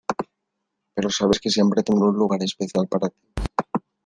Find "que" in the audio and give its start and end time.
1.41-1.53